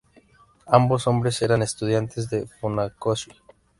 Ambos 0.65 1.05
hombres 1.05 1.39
eran 1.43 1.61
estudiantes 1.61 2.27
de 2.31 2.47
Funakoshi. 2.59 3.31